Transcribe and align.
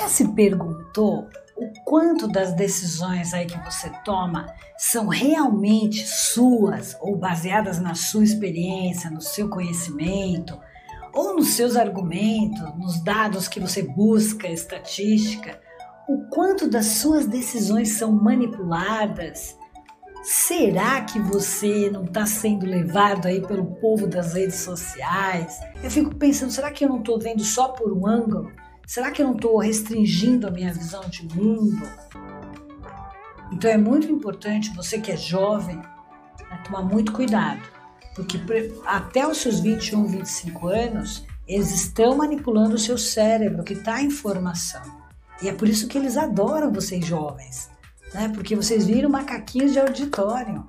já 0.00 0.08
se 0.08 0.28
perguntou 0.28 1.28
o 1.56 1.70
quanto 1.84 2.26
das 2.26 2.54
decisões 2.54 3.34
aí 3.34 3.44
que 3.44 3.58
você 3.58 3.90
toma 4.02 4.46
são 4.78 5.08
realmente 5.08 6.06
suas 6.06 6.96
ou 7.02 7.16
baseadas 7.16 7.78
na 7.78 7.94
sua 7.94 8.24
experiência, 8.24 9.10
no 9.10 9.20
seu 9.20 9.50
conhecimento, 9.50 10.58
ou 11.12 11.36
nos 11.36 11.48
seus 11.48 11.76
argumentos, 11.76 12.62
nos 12.78 12.98
dados 13.02 13.46
que 13.46 13.60
você 13.60 13.82
busca, 13.82 14.48
estatística? 14.48 15.60
O 16.08 16.28
quanto 16.30 16.66
das 16.66 16.86
suas 16.86 17.26
decisões 17.26 17.90
são 17.98 18.10
manipuladas? 18.10 19.54
Será 20.22 21.02
que 21.02 21.18
você 21.20 21.90
não 21.90 22.04
está 22.04 22.24
sendo 22.24 22.64
levado 22.64 23.26
aí 23.26 23.46
pelo 23.46 23.66
povo 23.66 24.06
das 24.06 24.32
redes 24.32 24.60
sociais? 24.60 25.60
Eu 25.82 25.90
fico 25.90 26.14
pensando, 26.14 26.52
será 26.52 26.70
que 26.70 26.86
eu 26.86 26.88
não 26.88 27.00
estou 27.00 27.18
vendo 27.18 27.44
só 27.44 27.68
por 27.68 27.92
um 27.92 28.06
ângulo? 28.06 28.50
Será 28.90 29.12
que 29.12 29.22
eu 29.22 29.26
não 29.28 29.36
estou 29.36 29.56
restringindo 29.56 30.48
a 30.48 30.50
minha 30.50 30.72
visão 30.72 31.08
de 31.08 31.22
mundo? 31.22 31.88
Então 33.52 33.70
é 33.70 33.76
muito 33.76 34.10
importante 34.10 34.74
você 34.74 34.98
que 34.98 35.12
é 35.12 35.16
jovem 35.16 35.76
né, 35.76 36.60
tomar 36.64 36.82
muito 36.82 37.12
cuidado, 37.12 37.62
porque 38.16 38.36
até 38.84 39.24
os 39.24 39.38
seus 39.38 39.60
21, 39.60 40.08
25 40.08 40.66
anos 40.66 41.24
eles 41.46 41.70
estão 41.70 42.16
manipulando 42.16 42.74
o 42.74 42.78
seu 42.80 42.98
cérebro 42.98 43.62
que 43.62 43.74
está 43.74 44.02
em 44.02 44.10
formação. 44.10 44.82
E 45.40 45.48
é 45.48 45.52
por 45.52 45.68
isso 45.68 45.86
que 45.86 45.96
eles 45.96 46.16
adoram 46.16 46.72
vocês 46.72 47.06
jovens, 47.06 47.70
né? 48.12 48.28
Porque 48.34 48.56
vocês 48.56 48.88
viram 48.88 49.08
macaquinhos 49.08 49.72
de 49.72 49.78
auditório. 49.78 50.66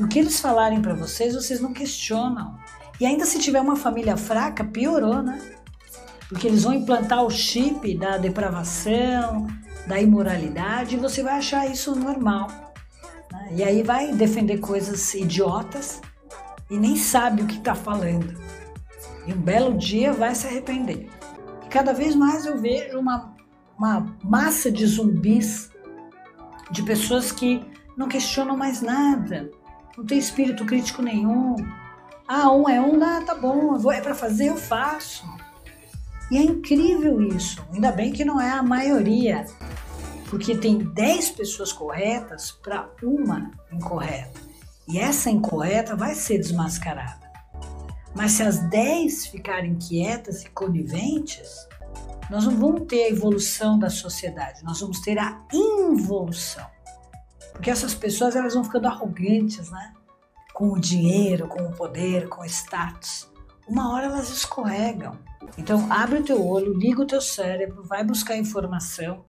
O 0.00 0.08
que 0.08 0.18
eles 0.18 0.40
falarem 0.40 0.82
para 0.82 0.94
vocês, 0.94 1.36
vocês 1.36 1.60
não 1.60 1.72
questionam. 1.72 2.58
E 3.00 3.06
ainda 3.06 3.24
se 3.24 3.38
tiver 3.38 3.60
uma 3.60 3.76
família 3.76 4.16
fraca, 4.16 4.64
piorou, 4.64 5.22
né? 5.22 5.56
Porque 6.28 6.46
eles 6.46 6.64
vão 6.64 6.74
implantar 6.74 7.24
o 7.24 7.30
chip 7.30 7.96
da 7.96 8.16
depravação, 8.16 9.46
da 9.86 10.00
imoralidade, 10.00 10.96
e 10.96 10.98
você 10.98 11.22
vai 11.22 11.38
achar 11.38 11.70
isso 11.70 11.94
normal. 11.94 12.48
Né? 13.32 13.48
E 13.56 13.64
aí 13.64 13.82
vai 13.82 14.12
defender 14.12 14.58
coisas 14.58 15.14
idiotas 15.14 16.00
e 16.68 16.76
nem 16.76 16.96
sabe 16.96 17.42
o 17.42 17.46
que 17.46 17.58
está 17.58 17.74
falando. 17.74 18.36
E 19.26 19.32
um 19.32 19.40
belo 19.40 19.76
dia 19.76 20.12
vai 20.12 20.34
se 20.34 20.46
arrepender. 20.46 21.08
E 21.64 21.68
cada 21.68 21.92
vez 21.92 22.14
mais 22.14 22.44
eu 22.44 22.58
vejo 22.58 22.98
uma, 22.98 23.34
uma 23.78 24.06
massa 24.22 24.70
de 24.70 24.84
zumbis, 24.86 25.70
de 26.70 26.82
pessoas 26.82 27.30
que 27.30 27.64
não 27.96 28.08
questionam 28.08 28.56
mais 28.56 28.82
nada, 28.82 29.50
não 29.96 30.04
tem 30.04 30.18
espírito 30.18 30.64
crítico 30.64 31.02
nenhum. 31.02 31.54
Ah, 32.26 32.50
um 32.50 32.68
é 32.68 32.80
um, 32.80 33.02
ah, 33.02 33.22
tá 33.24 33.34
bom, 33.34 33.78
é 33.90 34.00
para 34.00 34.14
fazer, 34.14 34.48
eu 34.48 34.56
faço. 34.56 35.24
E 36.30 36.36
é 36.36 36.42
incrível 36.42 37.20
isso. 37.22 37.64
Ainda 37.72 37.92
bem 37.92 38.12
que 38.12 38.24
não 38.24 38.40
é 38.40 38.50
a 38.50 38.62
maioria, 38.62 39.46
porque 40.28 40.56
tem 40.56 40.78
10 40.78 41.30
pessoas 41.30 41.72
corretas 41.72 42.50
para 42.50 42.90
uma 43.02 43.50
incorreta. 43.72 44.40
E 44.88 44.98
essa 44.98 45.30
incorreta 45.30 45.96
vai 45.96 46.14
ser 46.14 46.38
desmascarada. 46.38 47.26
Mas 48.14 48.32
se 48.32 48.42
as 48.42 48.58
10 48.70 49.26
ficarem 49.26 49.76
quietas 49.76 50.42
e 50.42 50.50
coniventes, 50.50 51.68
nós 52.30 52.44
não 52.44 52.56
vamos 52.56 52.86
ter 52.88 53.04
a 53.04 53.10
evolução 53.10 53.78
da 53.78 53.90
sociedade, 53.90 54.64
nós 54.64 54.80
vamos 54.80 55.00
ter 55.00 55.18
a 55.18 55.44
involução. 55.52 56.66
Porque 57.52 57.70
essas 57.70 57.94
pessoas 57.94 58.34
elas 58.34 58.54
vão 58.54 58.64
ficando 58.64 58.88
arrogantes, 58.88 59.70
né? 59.70 59.92
Com 60.52 60.72
o 60.72 60.80
dinheiro, 60.80 61.46
com 61.46 61.62
o 61.62 61.72
poder, 61.72 62.28
com 62.28 62.42
o 62.42 62.44
status. 62.44 63.30
Uma 63.68 63.92
hora 63.92 64.06
elas 64.06 64.30
escorregam. 64.30 65.18
Então, 65.58 65.90
abre 65.90 66.20
o 66.20 66.24
teu 66.24 66.44
olho, 66.46 66.74
liga 66.74 67.02
o 67.02 67.06
teu 67.06 67.20
cérebro, 67.20 67.82
vai 67.82 68.04
buscar 68.04 68.36
informação 68.36 69.24